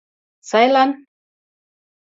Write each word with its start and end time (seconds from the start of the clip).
Сайлан? 0.49 0.95